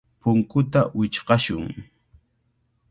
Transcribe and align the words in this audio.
Punkuta 0.21 0.81
wichqashun. 0.97 1.67